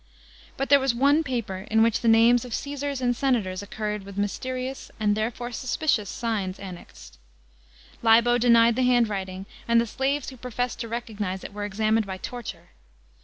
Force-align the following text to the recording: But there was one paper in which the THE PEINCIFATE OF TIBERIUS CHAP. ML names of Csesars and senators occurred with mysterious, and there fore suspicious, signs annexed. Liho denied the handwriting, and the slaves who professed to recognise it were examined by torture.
But 0.57 0.69
there 0.69 0.79
was 0.79 0.95
one 0.95 1.23
paper 1.23 1.67
in 1.69 1.83
which 1.83 2.01
the 2.01 2.07
THE 2.07 2.11
PEINCIFATE 2.11 2.33
OF 2.33 2.41
TIBERIUS 2.41 2.41
CHAP. 2.41 2.41
ML 2.41 2.43
names 2.43 2.45
of 2.45 2.51
Csesars 2.53 3.05
and 3.05 3.15
senators 3.15 3.61
occurred 3.61 4.03
with 4.03 4.17
mysterious, 4.17 4.89
and 4.99 5.15
there 5.15 5.29
fore 5.29 5.51
suspicious, 5.51 6.09
signs 6.09 6.57
annexed. 6.57 7.19
Liho 8.03 8.39
denied 8.39 8.75
the 8.75 8.81
handwriting, 8.81 9.45
and 9.67 9.79
the 9.79 9.85
slaves 9.85 10.31
who 10.31 10.37
professed 10.37 10.79
to 10.79 10.87
recognise 10.87 11.43
it 11.43 11.53
were 11.53 11.65
examined 11.65 12.07
by 12.07 12.17
torture. 12.17 12.69